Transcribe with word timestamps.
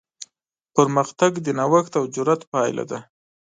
پرمختګ 0.75 1.31
د 1.45 1.47
نوښت 1.59 1.93
او 1.99 2.03
جرات 2.15 2.41
پایله 2.51 2.83
ده. 2.91 2.99